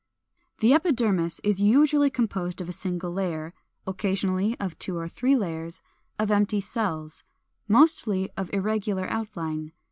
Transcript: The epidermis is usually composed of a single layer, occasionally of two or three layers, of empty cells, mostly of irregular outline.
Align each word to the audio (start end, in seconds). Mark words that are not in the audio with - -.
The 0.61 0.73
epidermis 0.73 1.39
is 1.43 1.61
usually 1.61 2.09
composed 2.09 2.59
of 2.59 2.67
a 2.67 2.71
single 2.71 3.11
layer, 3.11 3.53
occasionally 3.85 4.59
of 4.59 4.79
two 4.79 4.97
or 4.97 5.07
three 5.07 5.35
layers, 5.37 5.79
of 6.17 6.31
empty 6.31 6.59
cells, 6.59 7.23
mostly 7.67 8.31
of 8.35 8.51
irregular 8.51 9.07
outline. 9.07 9.73